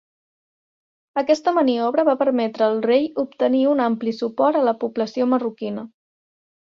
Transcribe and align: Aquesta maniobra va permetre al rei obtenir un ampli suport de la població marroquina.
Aquesta 1.21 1.51
maniobra 1.57 2.05
va 2.09 2.15
permetre 2.23 2.65
al 2.69 2.81
rei 2.87 3.05
obtenir 3.25 3.61
un 3.75 3.87
ampli 3.89 4.15
suport 4.23 4.59
de 4.59 4.65
la 4.71 4.77
població 4.85 5.29
marroquina. 5.35 5.85